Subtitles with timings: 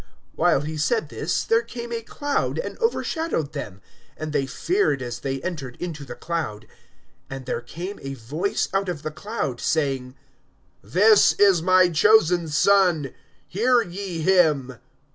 [0.35, 3.81] (34)While he said this, there came a cloud, and overshadowed them;
[4.17, 6.65] and they feared as they entered into the cloud.
[7.29, 10.15] (35)And there came a voice out of the cloud, saying:
[10.81, 13.13] This is my chosen Son;
[13.47, 14.79] hear ye him.